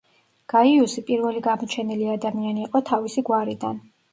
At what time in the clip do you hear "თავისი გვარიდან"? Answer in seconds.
2.91-3.83